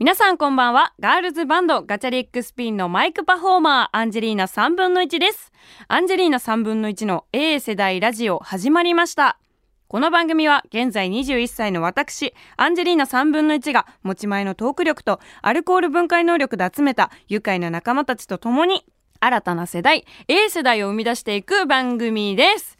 [0.00, 0.94] 皆さんこんばんは。
[1.00, 5.50] ガールズバンドガチャリックスピンのマイクパフォーマー、アンジェリーナ3分の1です。
[5.88, 9.40] アンジェリーナ3分の1の A 世代ラジオ始まりました。
[9.88, 18.84] この番組は現在21歳の私、アンジェリーナ3分の1が持ち前のトーク力とアルコール分解能力で集めた愉快な仲間たちと共に
[19.18, 22.78] 新たな世代、A 世代を生み出していく番組です。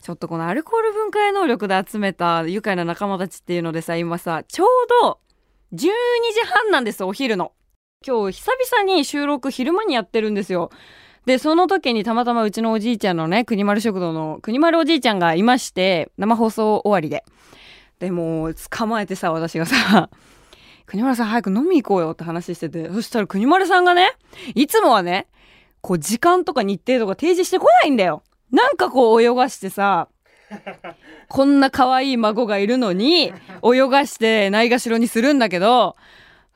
[0.00, 4.68] ちょっとこのアルコール分解能力で集めた愉快な仲間たちっていうのでさ、今さ、ちょう
[5.02, 5.18] ど
[5.72, 5.88] 12時
[6.46, 7.52] 半なんです、お昼の。
[8.04, 10.70] 今日久々に収録昼間にやってるんですよ。
[11.26, 17.24] で、その時にたまたまうちのおじいちゃんのね、国丸食堂の国丸おじいちゃんがいまして、生放送終わりで。
[18.00, 20.10] で、も捕まえてさ、私がさ、
[20.86, 24.10] 国丸さん早く飲み行こうよって話してて、そしたら国丸さんがね、
[24.56, 25.28] いつもはね、
[25.82, 28.24] こう時間とか日程とか提示してこないんだよ。
[28.50, 30.08] なんかこう泳がしてさ、
[31.28, 33.32] こんな可愛い孫がいるのに、
[33.62, 35.96] 泳がしてないがしろにするんだけど、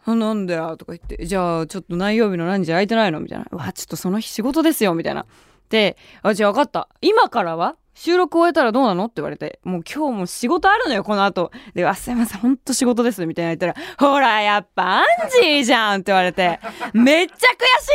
[0.06, 3.20] なんだよとか言って、じゃあちょっと何曜日の何時空いてないの？
[3.20, 3.46] みたいな。
[3.50, 5.26] うわ、ちょっとその日仕事ですよみたいな。
[5.70, 6.88] で、あ、じゃあ分かった。
[7.00, 7.76] 今からは？
[7.94, 9.04] 収録終えたらどうなの？
[9.04, 11.52] って言われて、もう今日も仕事あるのよ、この後。
[11.74, 13.24] で、あ、すいません、ほんと仕事です。
[13.24, 15.04] みたいな言ったら、ほら、やっぱアン
[15.42, 16.58] ジーじゃんって言われて、
[16.92, 17.42] めっちゃ悔し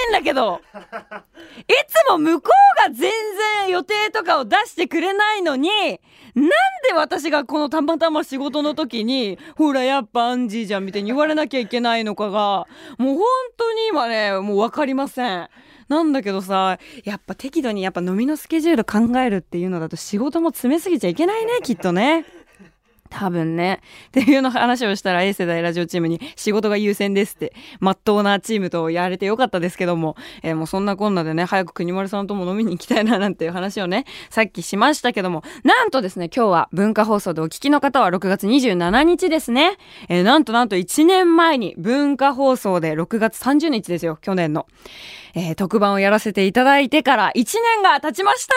[0.07, 0.61] いんだけど、
[1.57, 2.49] いつも向こ
[2.87, 3.11] うが全
[3.65, 5.69] 然予定とかを出してくれないのに、
[6.35, 13.25] なんで私がこのたまたま仕事の時に、ほら、やっぱアンジーじゃんみたいに言われなきゃいけないのかが、もう本
[13.57, 15.49] 当に今ね、もうわかりません。
[15.89, 22.25] なんだけどさ、やっぱ適度にやっぱ飲みのスケジュール考えるっていうのだと仕事も詰めすぎちゃいけないね、きっとね。
[23.09, 23.81] 多分ね。
[24.07, 39.77] っていうの話をしたら A 世代ラジオチームに仕事が優先ですって、まっとうなチームとやれてよかったですけども、えーもうそんなこんなでね、早く国丸さんとも飲みに行きたいななんていう話をね、さっきしましたけども、なんとですね、今日は文化放送でお聞きの方は6月27日ですね。
[40.07, 44.67] えーなんとなんと1年前に文化放送で6月30日ですよ、去年の。
[45.35, 47.43] えー特番をやらせていただいてから1
[47.75, 48.53] 年が経ちました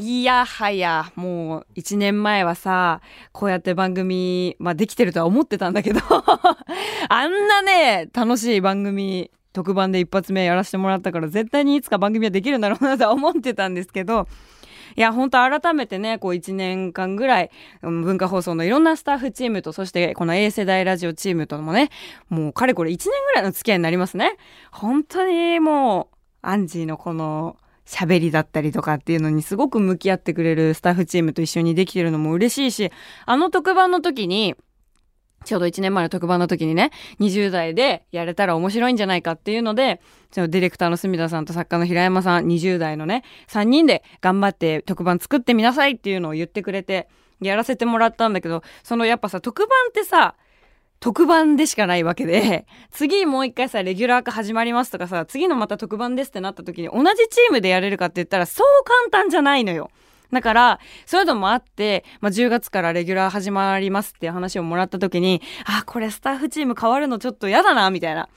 [0.00, 3.00] いやはや、もう一年前はさ、
[3.30, 6.00] こうやって番組、まあできてるとは思ってたんだけど、
[7.08, 14.26] あんなね、楽しい番組、特番で一発目やらせてもらったから、絶対にいつか番組はできるんだろうなとは思ってたんですけど、
[14.96, 17.50] いや、本当改めてね、こう一年間ぐらい、
[17.82, 21.90] 文化放送のいろんなスタッフチームと、そしてこの A 世代ラジオチームともね、
[22.28, 24.36] もうかれこれ1年ぐらいの付き合いになりますね。
[24.72, 27.56] 本当にもう、アンジーのこの、
[27.86, 32.92] 喋りだったりとかっていうのにすごく向き合ってくれるスタッフチームと一緒にできてるのも嬉しいし、
[33.26, 34.54] あの特番の時に、
[35.44, 36.90] ちょうど1年前の特番の時にね、
[37.20, 40.00] 20代でやれたら面白いんじゃないかっていうので、
[40.32, 47.08] そのディレクターの住田さんと作家の平山さん、20代のね、3人で頑張って特番作ってみなさいっていうのを言ってくれて、
[47.40, 50.34] やらせてもらったんだけど、そのやっぱさ、特番ってさ、
[51.04, 59.90] 特番でしかないわけで、 次もう一回さ、レギュラー化始まりますとかさ、次のまた特番ですってなった時に同じチームでやれるかって言ったらそう簡単じゃないのよ。
[60.32, 68.30] だから、そういうのもあって、まあ、10月からレギュラー始まりますっていう話をもらった時に、あ、これスタッフチーム変わるのちょっと嫌だな、みたいな。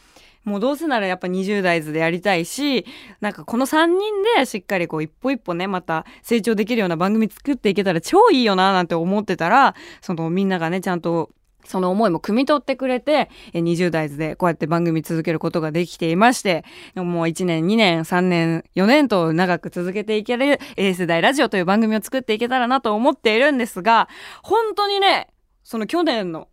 [0.44, 2.86] もうどうせならやっぱ20代図でやりたいし、
[3.22, 3.98] なんかこの3人
[4.36, 11.32] でしっかりこう一歩一歩ね、また成長できるような番組作っていけたら超いいよな、なんて思ってたら、そのみんながね、ちゃんと
[11.68, 16.64] その思いも汲み取ってくれて、20代図でこうやって番組続けることができていまして、
[16.96, 24.08] もう1年、2年、3年、4年と長く続けていける A 世代ラジオという番組を作っていけたらなと思っているんですが、
[24.44, 25.28] 本当にね、
[25.64, 26.48] その去年の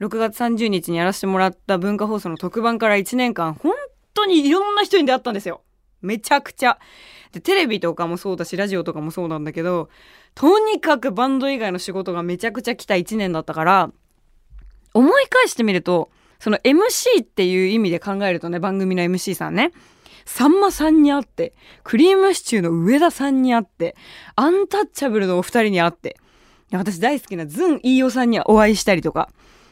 [0.00, 3.72] 6月30日にやらせてもらった文化放送の特番から1年間、本
[4.14, 5.62] 当にいろんな人に出会ったんですよ。
[6.00, 6.78] めちゃくちゃ。
[7.32, 9.90] で、テレビとかもそうだし、ラジオとかもそうなんだけど、
[10.34, 13.90] とにかくバンド以外の仕事がめちゃくちゃ来た1年だったから、
[14.94, 19.72] 思い返してみると、その MC っていう意味で考えるとね、番組の MC さんね、
[20.24, 23.96] さんまさんに会って、クリームシチューの上田さんに会って、
[24.36, 26.16] アンタッチャブルのお二人に会って、
[26.72, 29.28] 私大好きなズン飯尾さんにはお会いしたりとか、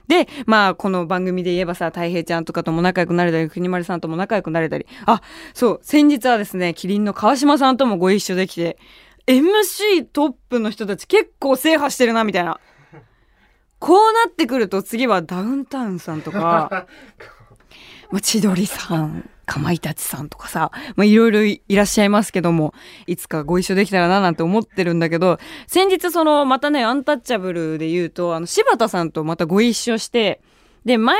[0.08, 4.86] で、まあ、この番組で言えばさ、たい平ちゃんとかとも仲良くなれたり、国丸さんとも仲良くなれたり。
[5.04, 5.20] あ、
[5.52, 8.78] そう、先日はですね、キリンの川島さんともご一緒できて、
[9.26, 12.58] MC トップの人たち結構制覇してるな、みたいな。
[13.78, 16.86] こうなってくると次はダウンタウンさんとか、
[18.10, 22.74] まあ、千鳥さん、かまいたちさんとかさ、まあ、いろいろいらっしゃいますけども、
[23.06, 30.40] いつかご一緒できたらななんて思ってるんだけど、先日その、またね、アンタッチャブルで言うと、あの、柴田さんとまたご一緒して、
[30.84, 31.16] で、前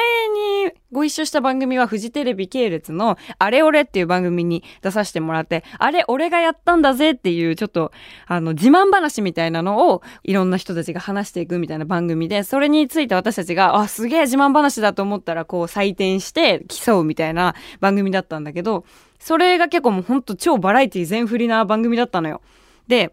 [0.65, 7.93] にご一緒した番組はフジテレビ系列のあれ俺っていう番組に出させてもらって、あれ俺がやったんだぜっていうちょっと
[8.27, 18.85] あの自慢話みたいなのをいろんな人たちが話していくみたいな番組で、それについて私たちが、あ、すげえ自慢話だと思ったらこう採点して競うみたいな番組だったんだけど、
[19.19, 22.41] それが結構もうほんと超バラエティ全振りな番組だったのよ。
[22.87, 23.13] で、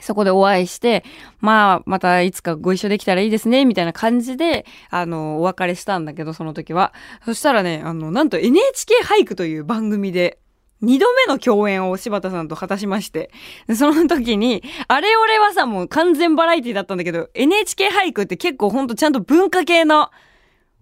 [0.00, 1.04] そこでお会いして、
[1.40, 6.92] まあ、またいつかご一緒できたらいいですね、みたいな感じで、あの、お別れしたんだけど、その時は。
[7.24, 10.38] そしたらね、あの、なんと NHK 俳句という番組で、
[10.82, 13.30] 二度目の共演を柴田さんと果たしまして、
[13.74, 20.10] その時に、あれ俺はさ、もう完全バラエティだったんだけど、NHK 俳句って結構ほんとちゃんと文化系の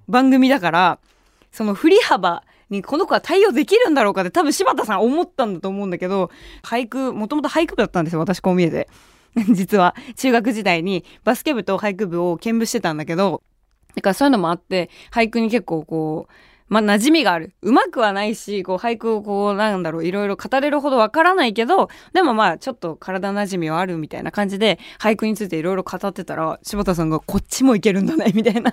[0.08, 0.98] 番組だから、
[1.52, 2.42] その振り幅
[2.74, 6.30] にこの子は対応できるんだろうかって多分柴田さん思ったんだと思うんだけど、
[6.62, 8.88] 俳句、もともと俳句部だったんですよ、私こう見えて。
[9.50, 13.42] 実は、中学時代にバスケ部と俳句部を兼部してたんだけど、
[13.94, 16.32] だからそういうのもあって、俳句に結構こう、
[16.68, 17.52] まあ、馴染みがある。
[17.62, 28.72] うまくはないし、こう、俳句をこう、なんだろう、いろいろ語れるほどわからないけど、でもまあ、ちょっと体馴染みはあるみたいな感じで、俳句についていろいろ語ってたら、柴田さんがこっちもいけるんだね、みたいな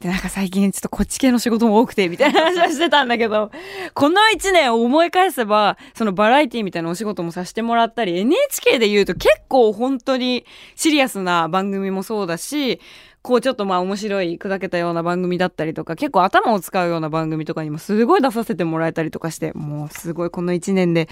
[0.00, 3.50] で、なんか最近ちょっとこっち系の仕事も多くて、みたいな 話はしてたんだけど、
[3.94, 10.44] この一年を思い返せば、そのバラエティみたいなお仕事もさせてもらったり、NHK で言うと結構本当に
[10.74, 12.80] シリアスな番組もそうだし、
[13.22, 21.08] こうちょっとまあ面白い砕けたような番組だったりとか、結構頭を使うような番組とかにもすごい出させてもらえたりとかして、もうすごいこの一年で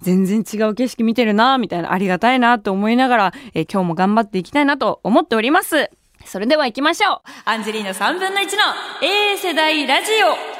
[0.00, 5.90] 全然違う景色見てるな、みたいな、ありがたいなと思いながら、え今日も頑張っていきたいなと思っております。
[6.28, 7.20] それでは行きましょう。
[7.46, 8.62] アンジェリーナ3分の1の
[9.02, 10.58] A 世代ラジオ。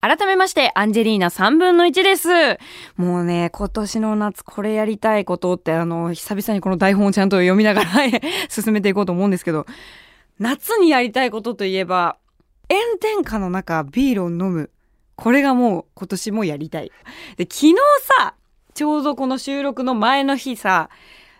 [0.00, 2.28] 改めまして、アンジェリーナ3分の1です。
[2.96, 7.90] もうね、今年の夏これやりたいことって、あの、久々にこの台本をちゃんと読みながら
[8.48, 9.66] 進めていこうと思うんですけど、
[10.38, 12.16] 夏にやりたいことといえば、
[12.70, 14.70] 炎天下の中ビールを飲む。
[15.16, 16.92] これがもう今年もやりたい。
[17.36, 17.74] で、昨日
[18.18, 18.34] さ、
[18.74, 20.88] ちょうどこの収録の前の日さ、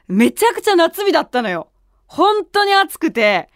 [0.08, 1.69] めちゃくちゃ夏日だったのよ。
[2.10, 3.48] 本当に暑くて、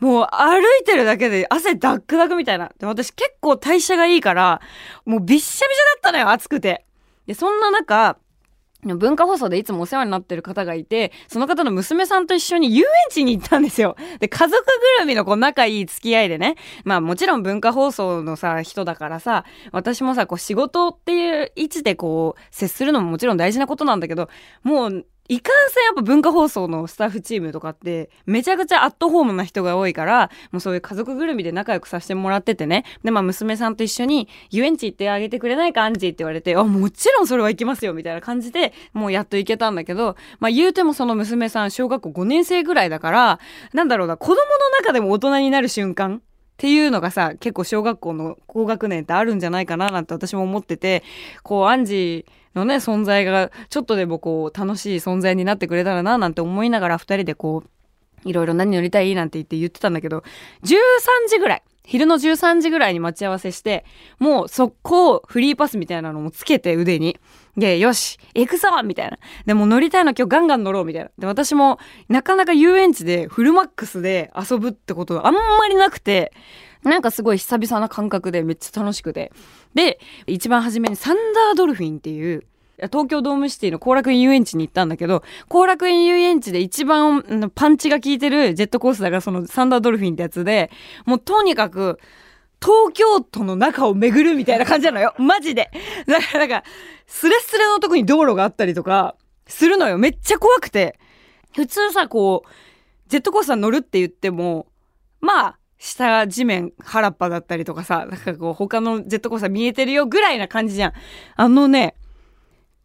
[0.00, 2.70] もう歩いてるだけで汗ダックダクみたいな。
[2.78, 4.60] で、私結構代謝がいいから、
[5.06, 6.84] もうびっしゃびしゃだったのよ、暑くて。
[7.26, 8.18] で、そんな中、
[8.82, 13.96] 文化放送でいつもお世話になってる方がいて、その方の娘さんと一緒に遊園地に行ったんですよ。
[14.18, 14.62] で、家族
[14.98, 16.56] ぐるみのこう仲いい付き合いでね。
[16.84, 24.28] まあもちろん文化放送のさ、人だからさ、私もさ、こう仕事っていう位置でこう、接するのももちろん大事なことなんだけど、
[24.62, 32.84] もういかんせんやっぱ文化放送のスタッフチームとかってめちゃくちゃアットホームな人が多いからもうそういう家族ぐるみで仲良くさせてもらっててね。
[33.04, 43.38] でまあ娘さんと一緒に遊園地行ってあげてくれないかアンジーって言われてあもちろんそれは行きますよみたいな感じでもうやっと行けたんだけどまあ言うてもその娘さん小学校5年生ぐらいだから
[43.72, 44.40] なんだろうな子供の
[44.80, 46.20] 中でも大人になる瞬間っ
[46.56, 51.04] ていうのがさ結構小学校の高学年ってあるんじゃないかななんて私も思ってて
[51.44, 60.24] こうアンジーのね、存在がちょっとでもこう楽しい存在になってくれたらななんて思いながら二人でこう、いろいろ何乗りたいなんて言って言ってたんだけど、
[60.64, 60.68] 13
[61.28, 63.84] 時ぐらい、昼の13時ぐらいに待ち合わせして、
[64.18, 67.18] もう速攻フリーパスみたいなのもつけて腕に。
[67.56, 69.18] で、よし、行くぞみたいな。
[69.46, 71.10] でも乗りたいの今日ガンガン乗ろうみたいな。
[71.18, 76.32] で、私もなかなか遊園地でフルマックスで遊ぶってことあんまりなくて、
[76.82, 79.32] なんかすごい久々な感覚でめっちゃ楽しくて。
[79.74, 82.44] で、一番初めにサンダードルフィンっていう、
[82.90, 90.70] 東京ドームシティの後楽園遊園地に行ったんだけど、後楽園遊園地で一番パンチが効いてるジェットコースターがそのサンダードルフィンってやつで、
[91.04, 91.98] もうとにかく、
[92.62, 95.14] 東京都の中を巡るみたいな感じなのよ。
[95.18, 95.70] マジで。
[96.06, 96.68] だから、なんか、
[97.12, 99.98] スレスレのとこに道路があったりとか、するのよ。
[99.98, 100.96] めっちゃ怖くて。
[101.52, 102.48] 普通さ、こう、
[103.08, 104.68] ジェットコースター乗るって言っても、
[105.20, 110.92] まあ、下地面原っぱだったりとかさ、なんかこう他のジェットコースター見えてるよぐらいな感じじゃん。
[111.34, 111.96] あのね、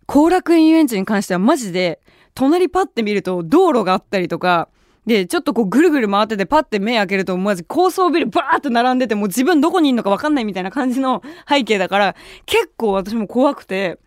[0.07, 2.01] 後楽園遊園地に関してはマジで、
[2.33, 4.69] 隣パッて見ると道路があったりとか、
[5.05, 12.15] で、ちょっとこうぐるぐる回っててパッて目開けるとマジ高層ビルバーって並んでてもう自分どこにいるのかわかんないみたいな感じの背景だから
[12.47, 13.99] 結構私も怖くて、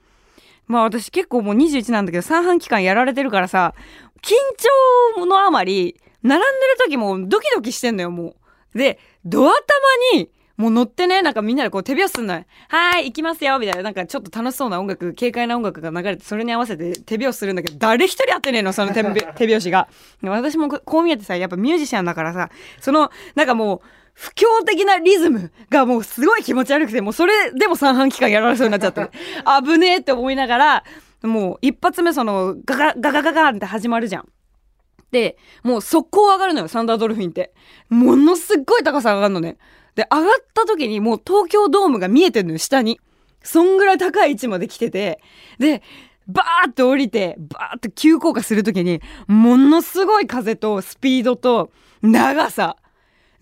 [0.68, 3.74] まあ私結構もう21なんだけど三半期間やられてるからさ、
[4.22, 4.34] 緊
[5.16, 6.50] 張のあまり並んでる
[6.84, 8.36] 時もドキドキしてんのよも
[8.74, 8.78] う。
[8.78, 12.44] で、ドア玉にもう乗ってね、なんかみんなでこう手拍子すんのよ。
[12.68, 19.88] はーい、行きますよみたいな、なんかちょっと楽しそうな音楽、軽快な音楽が流れて、それに合わせて手拍子するんだけど、誰一人やってねえの、その手手拍子が。
[20.22, 23.80] 私もこう見えてさ、やっぱミュージシャンだからさ、その、なんかもう、
[24.18, 29.08] 不況的なリズムがもうすごい気持ち悪くて、もうそれでも三半期間やられそうになっちゃって、
[29.64, 30.84] 危ねえって思いながら、
[31.22, 34.28] もう一発目そのガガガガガガンって始まるじゃん。
[35.12, 37.54] で、もう速攻上がるのよ、サンダードルフィンって。
[37.90, 39.56] ものすっごい高さ上がるのね。
[39.94, 42.98] で、上がった時にもう東京ドームが見えてるのよ、下に。
[43.44, 45.20] そんぐらい高い位置まで来てて。
[45.60, 45.80] で、
[46.26, 51.70] バーって降りて、バーって急降下する時に、ものすごい風とスピードと
[52.02, 52.76] 長さ。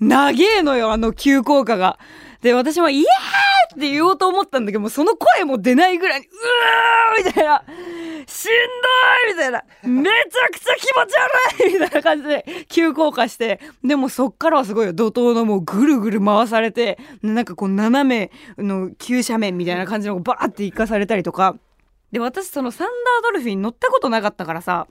[0.00, 1.98] 長えのよ、あの急降下が。
[2.42, 7.62] で、私も、イエーって言おうと思ったんだけど、もうその声も出ないぐらいに、うーみたいな、
[8.26, 8.50] しん
[9.26, 11.14] どいみたいな、めちゃくちゃ気持ち
[11.64, 18.30] 悪いみたいな感じで急降下して、でもそっからはすごいよ、怒涛のもうぐるぐる回されて、なんかこう斜め
[18.62, 21.56] の急斜面みたいな感じのバーって行かされたりとか、
[22.12, 24.86] で、私そのサンダードルフィン乗ったことなかったからさ、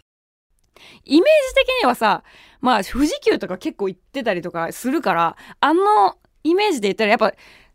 [1.03, 2.23] イメージ的にはさ、
[2.61, 7.33] まあ富士急とか結構行ってたりとかするから、あのイメージで言ったらやっぱ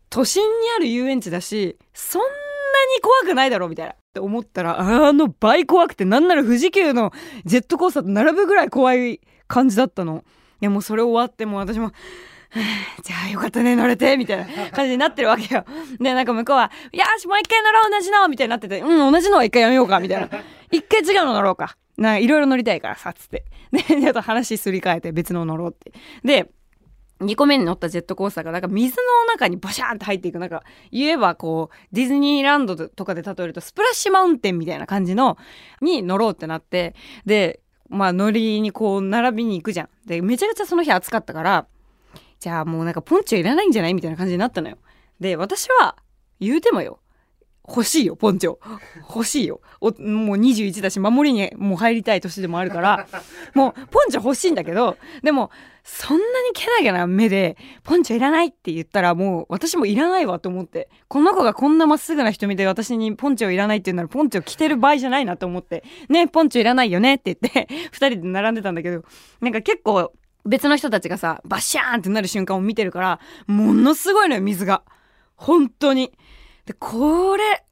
[0.09, 2.27] 都心にある遊園地だしそんな
[2.95, 7.13] に怖くないだろうみたいなって思ったらあの倍怖くてなんなら富士急の
[7.45, 10.23] ジェットコースターと並ぶぐらい怖い感じだったの。
[10.61, 11.91] いやもうそれ終わってもう私も
[13.01, 15.65] じゃあよかったね乗れてみたいな感じになってるわけよ。
[15.99, 20.29] でなんか向こうは「よしもう一回乗ろう同じの」みたいになってて「うん同じのは一回やめようか」みたいな
[20.71, 23.45] 「一回違うの乗ろうか」なんかいろいろ乗りたいからさつって。
[23.71, 25.93] で、ちょっと話すり替えて別の乗ろうって。
[26.23, 26.51] で、
[27.19, 30.39] 2個目に乗ったジェットコースターがなんか水の中にバシャーンって入っていく。
[30.39, 35.37] なんか言えばこうディズニーランドとかで例えるとスプラッシュマウンテンみたいな感じの
[35.81, 36.95] に乗ろうってなって。
[37.25, 37.59] で
[37.89, 39.89] まあ乗りにこう並びに行くじゃん。
[40.05, 41.67] でめちゃくちゃその日暑かったから
[42.39, 43.93] じゃあもうなんかポンチョいらないんじゃない？
[43.93, 44.77] みたいな感じになったのよ。
[45.19, 45.97] で私は
[46.39, 46.99] 言うてもよ。
[47.67, 48.57] 欲しいよ、ポンチョ。
[49.07, 49.61] 欲しいよ。
[49.81, 53.07] もう21だし、守りにもう入りたい年でもあるから、
[53.53, 55.51] もうポンチョ欲しいんだけど、でも、
[55.83, 69.03] そんなにけなげな目で、ポンチョいらないって言ったら、もう私もいらないわと思って、この子がこんなまっすぐな瞳で私にポンチョいらないって言うなら、ポンチョ着てる場合じゃないなと思って、ね、ポンチョいらないよねって言って、 二人で並んでたんだけど、
[69.39, 70.11] なんか結構、
[70.43, 74.83] 別の人たちがさ、バッシャーンってなる瞬間を見てるから、ものすごいのよ、水が。
[75.35, 76.11] 本当に。
[76.73, 77.63] これ、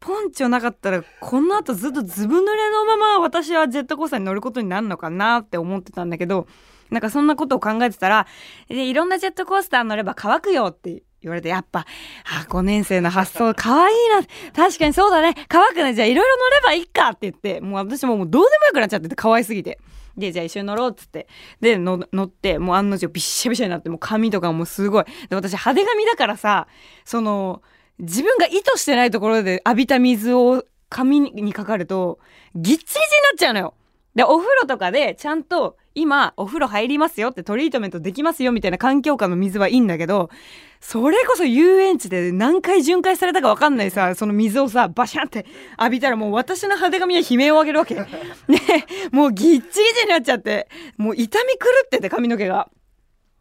[0.00, 6.46] ポンチョなかったら、この後ずっとずぶ濡れのまま私はジェットコースターに乗ることになるのかなって思ってたんだけど、
[6.90, 8.26] なんかそんなことを考えてたら、
[8.68, 14.22] でいろんなジェットコースター乗れば乾くよって言われて、やっぱ、あ、5年生の発想、可愛いな。
[14.54, 15.34] 確かにそうだね。
[15.48, 15.94] 乾くね。
[15.94, 19.78] じゃあいろいろ乗ればいいかって言って、もう私ももうどうでもよくなっちゃってて、可愛すぎて。
[20.16, 21.28] で、じゃあ一緒に乗ろうっつって。
[21.60, 25.04] で、乗って、もう案の定びっしゃびしゃになって、もう髪とかもすごい。
[25.28, 26.66] で、私派手髪だからさ、
[27.04, 27.62] その、
[27.98, 32.18] 自分が意図してないところで浴びた水を髪にかかると、
[32.54, 33.00] ぎっちぎちにな
[33.34, 33.74] っちゃうのよ。
[34.14, 40.30] で、お風呂とかでちゃんと今お風呂入りますよってトリートメントできますよみたいな環境下の水はいいんだけど、
[40.80, 45.44] それこそ遊園地で何回巡回されたかわかんないさ、その水をさ、バシャンって
[45.78, 47.94] 浴びたらもう私の派手髪は悲鳴を上げるわけ。
[47.94, 48.06] ね、
[49.12, 52.70] もうぎっちぎちになっちゃって、もう痛み狂ってて髪の毛が。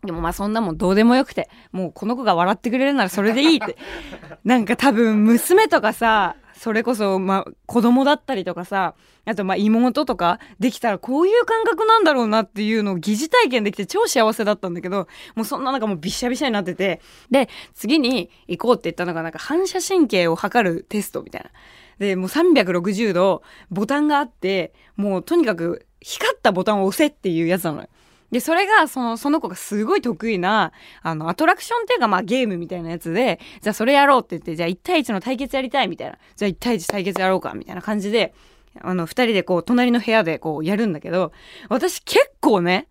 [0.03, 3.77] でもまあそんなもんどうでもよくて、もうこの子が笑ってくれるならそれでいいって。
[4.45, 8.93] なんか多分娘とかさ、それこそまあ子供だったりとかさ、
[9.25, 17.01] あとまあ妹とかできたらこういう感覚なんだろうなっていうのを疑似体験できて超幸せだったんだけど、もうそんな中もうびしゃびしゃになってて、
[17.31, 21.49] で、次に行こうって言ったのがなんか反射神経を測るテストみたいな。
[21.97, 27.89] で、もう360度ボタンがあって、もうとにかく光ったボタンを押せっていうやつなのよ。
[28.31, 36.17] で、それが、その、その子がすごい得意な、あの、アトラクションっていうか、まあ、ゲームみたいなやつで、じゃあそれやろうって言って、じゃあ1対1の対決やりたいみたいな。
[36.35, 38.33] じゃあ1対1対決やろうか、みたいな感じで、
[38.81, 41.31] あの、二人でこう、隣の部屋でこう、やるんだけど、
[41.69, 42.87] 私結構ね、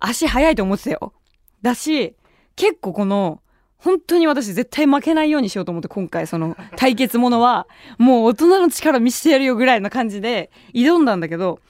[0.00, 1.12] 足速いと思ってたよ。
[1.62, 2.16] だし、
[2.56, 3.40] 結構この、
[3.80, 7.66] 本当に私絶対負けないようにしようと思って今回その対決ものは
[7.98, 11.60] もう大人の力見せてやるよぐらいな感じで挑んだんだけど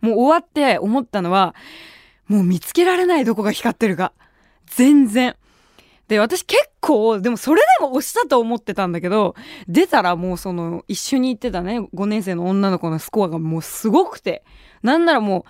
[0.00, 1.54] もう終わって思ったのは
[2.30, 4.12] もう見つけられないどこが光ってるか。
[4.66, 5.34] 全然。
[6.06, 9.34] で、私結構、でもそれでも押したと思ってたんだけど、
[9.66, 14.44] 出たらもうその、一緒に行ってたね、5年生の女の子のスコアがもうすごくて、
[14.84, 15.42] なんならもう、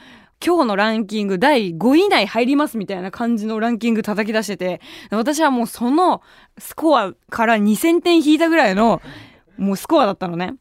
[0.42, 6.22] 今日のランキング第5位以内入りますみたいな感じのランキング叩き出してて、私はもうその
[6.56, 9.02] スコアから2000点引いたぐらいの、
[9.58, 10.54] もうスコアだったのね。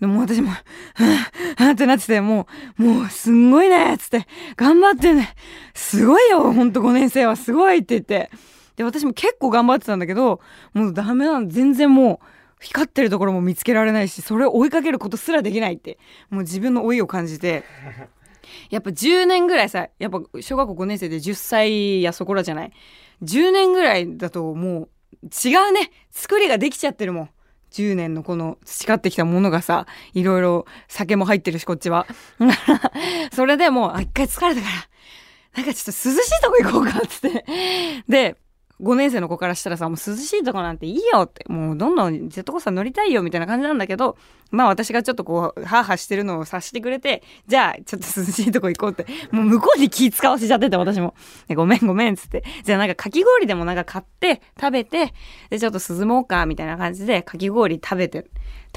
[0.00, 2.46] でも私も、はぁ、はぁってなってて、も
[2.78, 4.26] う、もうすんごいねっつって、
[4.56, 5.34] 頑張ってね、
[5.74, 8.30] すごいよほんと5年生はすごいって言って。
[8.76, 10.40] で、私も結構頑張ってたんだけど、
[10.72, 12.26] もうダメなの、全然もう、
[12.60, 15.98] 光ってるところも見つけられないし、それを追いかけることすらできないって、
[16.30, 17.64] もう自分の老いを感じて、
[18.70, 22.72] やっぱ10年ぐらいさ、やっぱ小学校5年生で10歳やそこらじゃない
[23.22, 24.88] ？10年ぐらいだともう
[25.26, 25.90] 違うね。
[26.10, 27.30] 作りができちゃってるもん。
[27.70, 32.06] 10年のこの培ってきたものがさ、いろいろ酒も入ってるし、こっちは。
[33.32, 34.88] それでもう、あ、一回疲れたから、
[35.56, 37.44] なんかちょっと涼しいとこ行こうかっ、つって。
[38.08, 38.36] で、
[38.80, 44.16] 5年生の子からしたらさ、もう涼しいとこなんていいよって、もうどんどんジェットコースター乗りたいよみたいな感じなんだけど、
[44.50, 51.14] まあ私がちょっとこう、ハーハーしてるのを察してくれて、じゃあちょっと涼しいとこ行こうって、もう向こうに気使わせちゃってて私も。
[51.54, 52.44] ごめんごめんっつって。
[52.64, 55.12] じゃあなんかかき氷でもなんか買って食べて、
[55.50, 58.26] でちょっと涼もうかみたいな感じでかき氷食べて、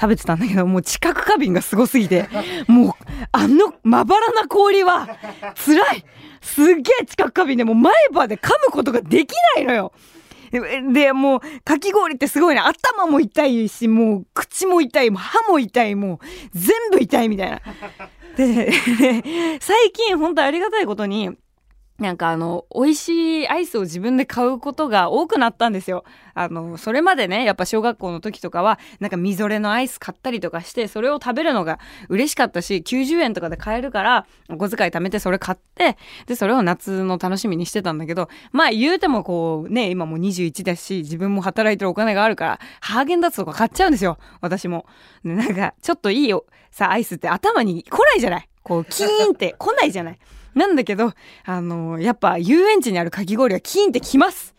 [0.02, 2.28] 食べてたんだけど、もう知覚過敏がすごすぎて、
[2.66, 2.92] もう
[3.30, 5.08] あのまばらな氷は
[5.64, 6.04] 辛い
[6.40, 9.92] すっげえ知覚過敏でもう前歯で噛むことができないのよ。
[10.92, 12.60] で、もう、かき氷ってすごいね。
[12.60, 16.18] 頭も痛いし、もう、口も痛い、歯も痛い、もう、
[16.52, 17.62] 全部痛いみたいな。
[18.36, 18.70] で、
[19.60, 21.30] 最近、本当ありがたいことに、
[22.02, 26.04] なんかあの、美味しいアイスを自分で買うことが多くなったんですよ。
[26.34, 31.78] あの、それまでね、やっぱ小学校の時とかは、なんかみぞれのアイス買ったりとかして、それを食べるのが
[32.08, 44.18] 嬉しかったし、90円とかで買えるから、お小遣い貯めてそれ買って、で、それを夏の楽しみにしてたんだけど、まあ言うてもこう、ね、今もう21だし、自分も働いてるお金があるから、ハーゲンダッツとか買っちゃうんですよ。
[44.40, 44.86] 私も。
[45.22, 50.18] なんか、ちょっといいよ、さ、アイスって頭に来ないじゃないこう、キーンって来ないじゃない
[50.54, 51.12] なんだけど、
[51.44, 54.54] あのー、やっぱ遊園地にあるかき氷はキーンってきます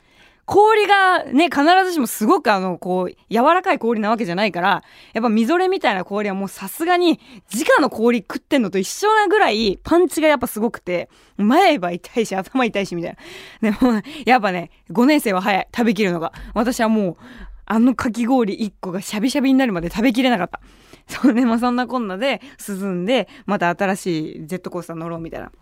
[0.46, 4.84] 氷がね、必ずしもすごくあの、こう、柔らかい氷なわけじゃないから、
[5.14, 7.22] やっぱみぞれみたいな氷はもうさすがに、
[7.54, 13.18] 直の氷食ってんのと一緒なぐらい、パンチがやっぱすごくて、前歯痛いし、頭痛いし、みたい
[13.62, 13.72] な。
[13.72, 16.34] でも、やっぱね、5年生は早い、食べきるのが。
[16.54, 17.18] 私はもう、
[17.66, 20.60] あのかき氷1個がシャビシャビになるまで食べきれなかった。
[21.08, 25.54] そうね、まあそんなこんなで、涼んで、また新しいジェットコースター乗ろうみたいな。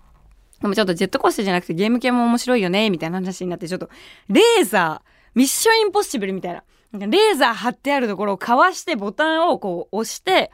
[0.62, 3.90] でもちょっとジェットコースターじゃなくてゲーム系も面白いよね、みたいな話になって、ちょっと、
[4.30, 6.64] レーザー、ミッションインポッシブルみたいな。
[6.94, 10.52] レーザー貼ってあるところをかわしてボタンをこう押して、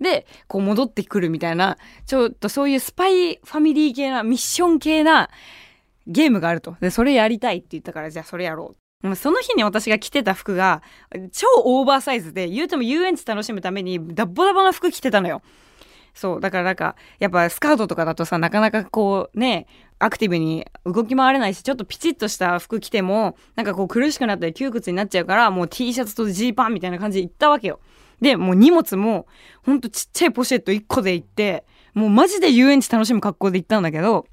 [0.00, 5.30] で、こう戻ってくるみたいな、ちょっとそういうスパイファミリー系な、ミッション系な
[6.06, 6.76] ゲームがあると。
[6.80, 9.16] で、それやりたいって言ったから、じゃあそれやろう。
[9.16, 10.82] その日に私が着てた服が
[11.32, 15.40] 超オーバーサイズで、言うても遊園地楽しむためにダッボダボな服着てたのよ。
[16.14, 16.40] そう。
[16.40, 19.66] だからなんか、やっぱスカートとかだとさ、なかなかこうね、
[19.98, 27.80] アクティブに動き回れないし、ちょっとピチッとした服着ても、なんかこう苦しくなったり窮屈になっちゃうから、もう T シャツとジーパンみたいな感じで行ったわけよ。
[28.20, 29.26] で、もう荷物も、
[29.64, 34.26] ほんとちっちゃいポシェット1個で行って、もうマジで遊園地楽しむ格好で行ったんだけど、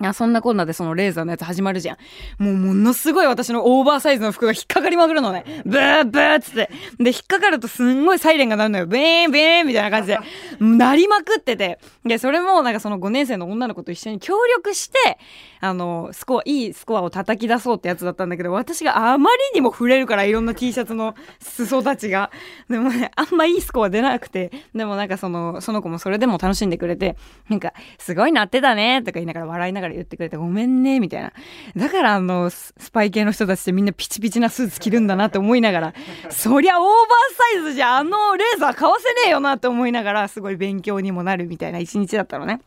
[0.00, 2.42] あそんなこんなでそのレーザーのやつ始まるじゃん。
[2.42, 5.62] もうものすごい私のオーバーサイズの服が引っかかりまくるのね。
[5.64, 6.70] ブーブーっつって。
[6.98, 8.86] で、引っかかるとすんごいサイレンが鳴るのよ。
[8.86, 10.18] ブーンブーンみたいな感じで。
[10.58, 11.78] 鳴りまくってて。
[12.04, 15.18] で、それもなんかその5年生の女の子と一緒に協力して、
[15.60, 22.30] あの、スコア、いいスコアを叩き出そうってやつだったんだけど、私があまりにも触れるからいろんな T シャツの裾たちが。
[22.68, 24.50] でもね、あんまいいスコア出なくて。
[24.74, 27.16] でもなんかその、その子もそれでも楽しんでくれて、
[27.48, 31.32] なんか、すごいなってたねとか言いながら笑いながら言ってくれて、ごめんねみたいな。
[31.76, 35.94] だからあの、スパイ系の人たちってみんなピチピチなスーツ着るんだなって思いながら、
[36.30, 42.60] そりゃオーバーサイズじゃあのレーザー買わせねえよなって思いながら、すごい勉強にもなるみたいな一日だったのね。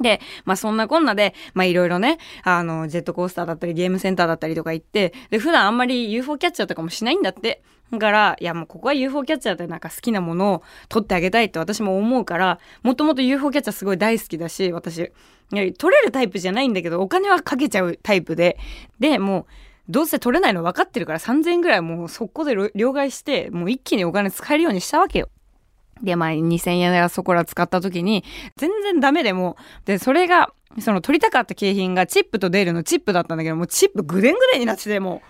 [0.00, 7.62] で、まあそんなこんなで、まいろいろね、あの、ジェットコースターだったりゲームセンターだったりとか行って、で、普段あんまり UFO キャッチャーとかもしないんだって。
[7.92, 15.02] だから、いやもうここは UFO キャッチャーでなんか好きなものを取ってあげたいって私も思うから、もともと UFO キャッチャーすごい大好きだし、私、い
[15.52, 18.58] や取れるタイプじゃないんだけど、お金はかけちゃうタイプで、
[18.98, 19.46] で、もう、
[19.88, 25.28] どうせ取れないの分かってるから3000円ぐらいもう速攻で両替して、もう一気にお金使えるようにしたわけよ。
[26.02, 28.24] で、まあ、2000円やそこら使った時に、
[28.56, 35.22] 全然ダメでも、で、それが、その取りたかった景品がチップとデールのチップだったんだけど、もうチップぐでんぐでんになってて、も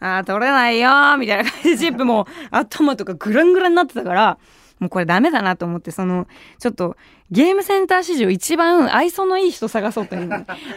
[0.00, 4.38] う、ああ、取れないよーみたいな感じで チップも頭とかぐらんぐらんになってたから、
[4.78, 6.26] もうこれダメだなと思って、その、
[6.58, 6.96] ちょっと、
[7.30, 10.16] ゲームセンター史上一番愛想のいい人探そうって、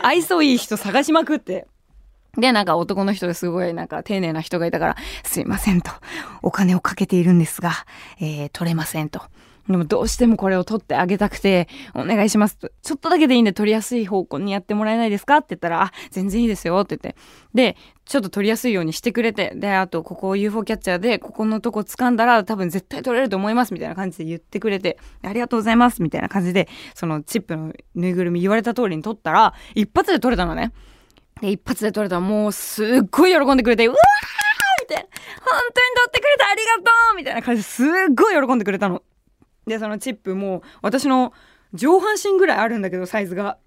[0.02, 1.68] 愛想いい人探しまくって、
[2.38, 5.92] で、なんか男の人ですごいなんか丁寧な人がいたから、すいませんと、
[6.42, 7.72] お金をかけているんですが、
[8.20, 9.22] えー、取れませんと。
[9.70, 12.72] でもどうしてもこれを取ってあげたくて、お願いしますと。
[12.82, 15.38] ちょっとだけでいいんで取りやすい方向にやってもらえないですか？
[15.38, 17.20] って言ったら、あ、全然いいですよって言って。
[17.54, 30.74] で、ちょっと取りやすいようにしてくれて、で、あと、ここ UFO キャッチャーで、ここのとこ掴んだら多分絶対取れると思いますみたいな感じで言ってくれて、ありがとうございますみたいな感じで、そのチップのぬいぐるみ言われた通りに取ったら、一発で取れたのね。
[31.42, 35.04] で、一発で取れたらもうすっごい喜んでくれて、うわーみたいな。
[35.04, 35.10] 本
[35.50, 39.02] 当に取ってくれてありがとうみたいな感じですっごい喜んでくれたの。
[39.66, 41.34] で、そのチップも私の
[41.74, 43.58] 上半身ぐらいあるんだけど、サイズが。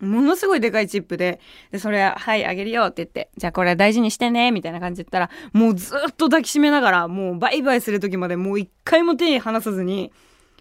[0.00, 10.12] ものすごいでかいチップで、で、それ、はい、あげるよって言って、じゃあこれ大事にしてね、みたいな感じで言ったら、もうずっと抱きしめながら、もうバイバイする時までもう一回も手離さずに、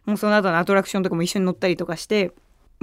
[0.06, 2.32] もうその後のアトラクションとかも一緒に乗ったりとかして、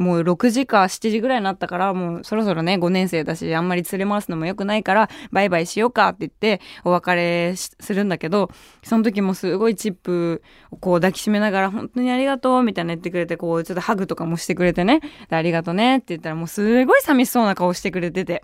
[0.01, 8.51] もう6時か7時ぐらいになったから、もうそろそろね、5年生だし、あんまり連れ回すのも良くないから、バイバイしようかって言って、お別れするんだけど、
[8.83, 18.43] その時もすごいチップをこう抱きしめながら、本当にありがとうみたいな言ってくれて、こうちょっとハグとかもしてくれてね、でありがとうねって言ったら、もうすごい寂しそうな顔してくれてて。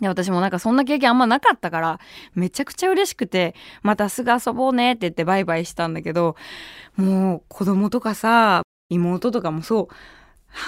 [0.00, 2.00] で、私もなんかそんな経験あんまなかったから、
[2.34, 6.36] めちゃくちゃ嬉しくて、またすぐ遊ぼうねって言ってバイバイしたんだけど、
[6.96, 9.94] もう子供とかさ、妹とかもそう、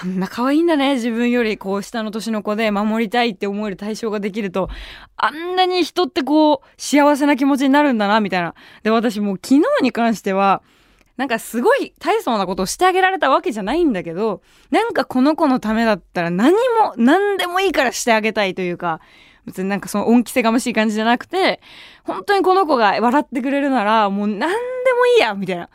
[0.03, 0.95] あんな可愛いんだね。
[0.95, 4.69] 自分よりこう下の年の子で守りたいって思える対象ができると、
[5.17, 8.55] あんなに人ってこう幸せな気持ちになるんだな、みたいな。
[8.83, 10.61] で、私もう昨日に関しては、
[11.17, 14.41] なんかすごい大層なことをしてあげられたわけじゃないんだけど、
[14.71, 18.99] なんかこの子のためだったら何も、何でもいいからしてあげたいというか、
[19.45, 21.61] 別になんかその恩着せがましい感じじゃなくて、
[22.03, 24.47] 本当にこの子が笑ってくれるなら、もう何で
[24.93, 25.69] もいいやみたいな。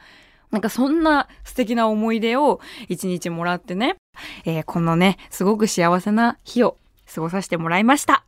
[0.50, 3.96] なんかそんな素敵な思い出を一日もらってね、
[4.44, 6.76] えーこのね、すごく幸せな日を
[7.12, 8.24] 過ごさせてもらいました。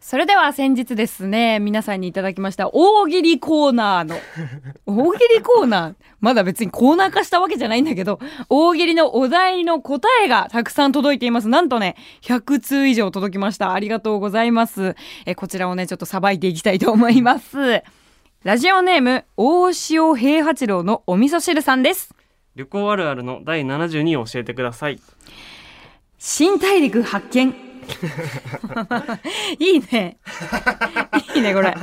[0.00, 4.16] それでは先日ですね、皆さんにいただきました大喜利コーナーの、
[4.84, 5.94] 大喜利コーナー？
[6.20, 8.20] まだ別にコーナー化したわけじゃないんだけど、
[8.50, 11.48] 大喜利のお題の答えがたくさん届いています。
[11.48, 13.72] なんとね、100通以上届きました。
[13.72, 14.94] ありがとうございます。
[15.24, 17.82] えーこちらをね、ちょっとさばいていきたいと思います。
[18.44, 22.14] ラジオネーム、大塩平八郎のお味噌汁さんです。
[22.54, 25.00] 旅行あるあるの第72を教えてください。
[26.18, 27.52] 新大陸発見。
[29.58, 30.18] いいね。
[31.34, 31.74] いいね、これ。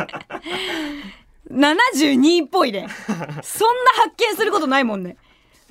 [1.52, 2.88] 72っぽいね。
[3.42, 5.18] そんな発見することないもんね。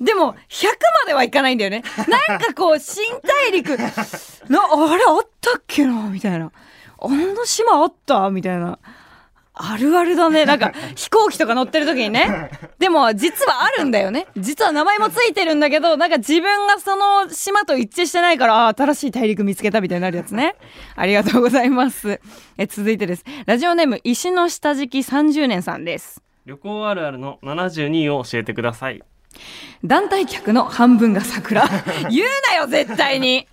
[0.01, 0.73] でも、100ま
[1.07, 1.83] ではいかないんだよね。
[2.29, 3.91] なんかこう、新大陸、 な、あ
[4.97, 6.51] れあったっけなみたいな。
[7.03, 8.29] あの島あった？
[8.29, 8.77] みたいな。
[9.61, 10.45] あるあるだね。
[10.45, 12.49] なんか、飛行機とか乗ってる時にね。
[12.79, 14.27] でも、実はあるんだよね。
[14.37, 20.55] 実は名前もついてるんだけど、なんか自分がその島と一致してないから、新しい大陸見つけたみたいになるやつね。
[20.95, 22.19] ありがとうございます。
[22.57, 23.25] え、続いてです。
[23.45, 26.21] ラジオネーム、石の下敷き30年さんです。
[26.45, 29.03] 旅行あるあるの72を教えてください。
[29.83, 31.67] 団体客の半分が桜。
[32.09, 33.47] 言うなよ、絶対に。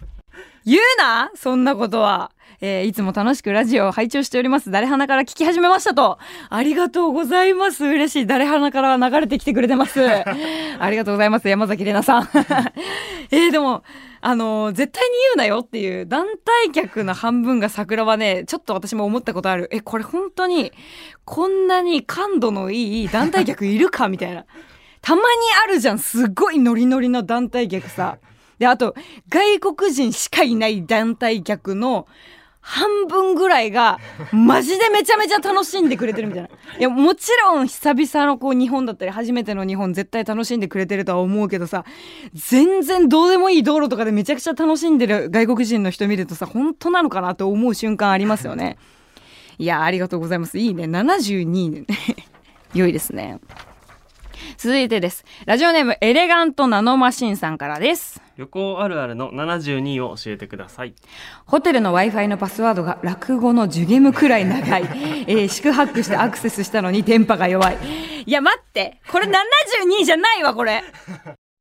[0.64, 2.30] 言うなそんなことは。
[2.60, 4.70] えーいつも楽しくラジオを拝聴しております。
[4.72, 6.18] 誰花から聞き始めましたと。
[6.50, 7.84] ありがとうございます。
[7.84, 8.26] 嬉しい。
[8.26, 10.00] 誰花から流れてきてくれてます。
[10.80, 11.46] ありがとうございます。
[11.48, 12.28] 山崎怜奈さん。
[13.30, 13.84] えーでも、
[14.20, 19.68] あのー絶対に言うなよっていう団体客の半分が桜はね、ちょっと私も思ったことある。
[19.70, 20.72] え、これ本当に、
[21.24, 24.44] こんなに感度のいい団体客いるかみたいな。
[25.00, 25.26] たまに
[25.64, 26.00] あるじゃん。
[26.00, 28.18] すごいノリノリの団体客さ。
[28.58, 28.96] で、あと、
[29.28, 32.08] 外国人しかいない団体客の
[32.60, 33.98] 半分ぐらいが、
[34.32, 36.48] マジでめちゃめちゃ楽しんでくれてるみたいな。
[36.48, 41.84] いや、もちろん久々のこう日本だったり、初めての日本絶対楽しんでくれてるとは思うけどさ、
[42.34, 48.76] 全然どうでもいい道路とかでめちゃくちゃ楽しんでる外国人の人見るとさ、本当なのかなと思う瞬間ありますよね。
[49.58, 50.58] いや、ありがとうございます。
[50.58, 50.84] いいね。
[50.84, 51.86] 72ね。
[52.74, 53.40] 良いですね。
[54.58, 55.24] 続いてです。
[55.46, 58.20] ラジオネームエレガントナノマシンさんからです。
[58.36, 60.96] 旅行あるあるの72を教えてください。
[61.46, 64.82] ホテルの Wi-Fi のパスワードが落語のジュゲムくらい長い。
[65.28, 67.78] えー、四苦八苦してアクセスしたのに電波が弱い。
[68.26, 69.00] いや、待って。
[69.12, 70.82] これ72じゃないわ、これ。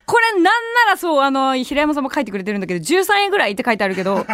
[0.08, 0.52] これなんな
[0.90, 4.26] らそう、あの、平山さんも書いてくれてるんだけど、13円ぐらいって書いてあるけど、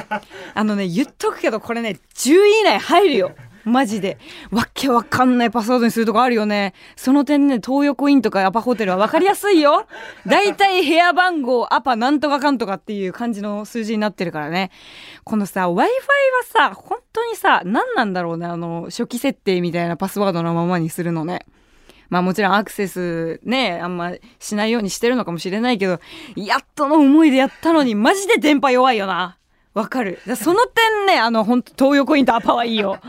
[0.54, 3.36] あのね、言っとくけど、これね、10位以内入るよ。
[3.66, 4.18] マジで。
[4.52, 6.74] わけわかんないパスワードにするとこあるよね。
[6.96, 9.86] その点ね、東横インとかアパホテルはわかりやすいよ。
[10.26, 14.72] だいたい部屋番号、アパなんとかかんとかっていう感じの数字になってるからね。
[15.24, 15.88] このさ、Wi-Fi は
[16.46, 18.46] さ、本当にさ、何なんだろうね。
[18.46, 21.46] あの、初期設定みたいなパスワードのままにするのね。
[22.10, 26.00] まあもちろんアクセスね、あんましないようにしてるのかもしれないけど、
[26.36, 29.40] やっとの思いでやったのに、マジで電波弱いよな。
[29.74, 30.20] わかる。
[30.36, 33.00] その点ね、あの、本当東横インとアパはいいよ。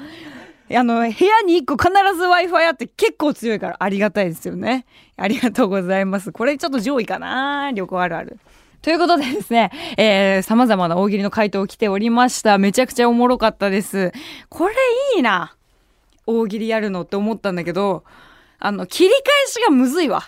[0.70, 4.86] あの、部屋に1個必ず Wi-Fi あって結構強いからありがたいですよね。
[5.16, 6.32] ありがとうございます。
[6.32, 8.38] これちょっと上位かな旅行あるある。
[8.80, 12.58] ということでですね、えー、様々な大喜利の回答来ておりました。
[12.58, 14.12] めちゃくちゃおもろかったです。
[14.48, 14.74] これ
[15.16, 15.54] いいな。
[16.26, 18.04] 大喜利やるのって思ったんだけど、
[18.58, 20.22] あの、切り返しがむずいわ。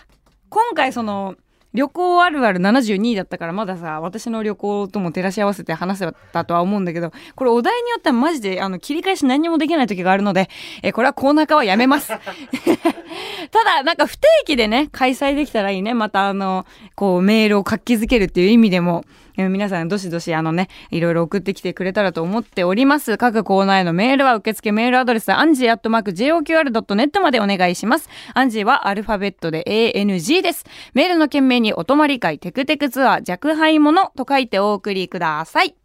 [0.49, 1.35] 今回その、
[1.73, 10.49] 旅行あるある72位だったからまださ、私の旅行とも照らし合わせて話せたとは思うんだけど、これお題によってはマジであの切り返し何もできない時があるので、
[10.81, 12.07] えこれはコーナー化はやめます。
[13.51, 15.93] ただ、なんか不定期でね、開催できたらいいね。
[15.93, 19.05] またあの、こう、メールを活気づけるっていう意味でも、
[19.37, 23.17] 皆さんどしどしあのね、いろいろ送ってきてくれたらと思っております。
[23.17, 28.09] 各コーナーへのメールは受付メールアドレス、アンジーアットマーク JOQR.net までお願いします。
[28.33, 30.65] アンジーはアルファベットで ANG です。
[30.93, 35.76] メールの件名にお泊り会テクテクツアー弱敗者と書いてお送りください。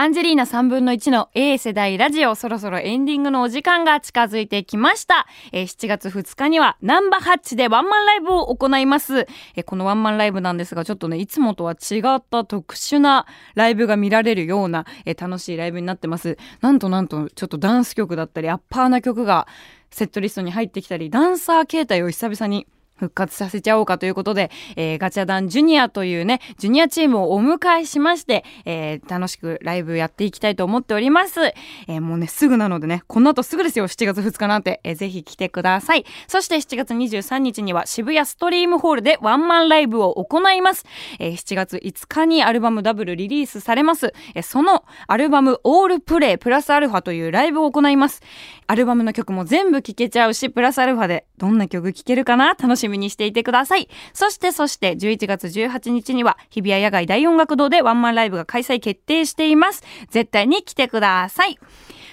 [0.00, 5.26] アンジェリーナ3分の1の A 世代ラジオ、そろそろエンディングのお時間が近づいてきました。
[5.52, 9.26] えー、7月2日にはナンバハッチでワンマンライブを行います。
[9.56, 16.38] えー、このワンマンライブなんですが、ちょっとね、いつもとは違った特殊なライブが見られるような、えー、楽しいライブになってます。
[16.62, 19.46] なんとなんと、ちょっとダンス曲だったり、アッパーな曲が
[19.90, 22.66] セットリストに入ってきたり、ダンサー形態を久々に
[23.00, 31.40] 復活させちゃおうかということで、えー、ガチャダンジュニアというね、ジュニアチームをお迎えしまして、えー、楽しくライブやっていきたいと思っております。
[31.40, 36.04] えー、もうね、すぐなのでね、この後すぐですよ、7月2日なんて、えー、ぜひ来てください。
[36.28, 40.84] そして7月23日には渋谷ストリームホールでワンマンライブを行います。
[41.18, 44.12] えー、7月5日にアルバムダブルリリースされます。
[44.34, 48.20] えー、そのアルバムオールプレイプラスアルファというライブを行います。
[48.66, 52.54] アルバムの曲も全部聴けちゃうし、プラスアルファでどんな曲聴けるかな？
[52.54, 53.88] 楽しみにしていてください。
[54.12, 59.82] そしてそして11月18日には日比谷野外大音楽堂でワンマンライブが開催決定しています。
[60.10, 61.58] 絶対に来てください。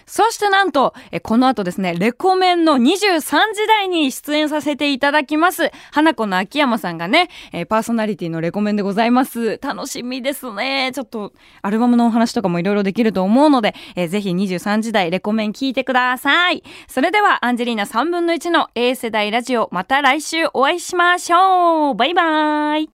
[0.08, 5.70] そしてなんと、えこの後ですね、レコメンの23時台に出演させていただきます。
[5.92, 9.60] 花子の秋山さんがね、えパーソナリティのレコメンでございます。
[9.62, 10.92] 楽しみですね。
[10.96, 16.64] ちょっと、アルバムのお話とかもいろいろできると思うので、えぜひ23時台レコメン聞いてください。
[16.88, 22.86] それでは、アンジェリーナ3分の1の A 世代ラジオ、また来週お会いしましょうバイバーイ